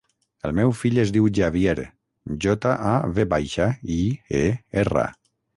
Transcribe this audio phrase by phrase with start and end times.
[0.47, 1.75] El meu fill es diu Javier:
[2.45, 4.03] jota, a, ve baixa, i,
[4.45, 4.47] e,
[4.87, 5.09] erra.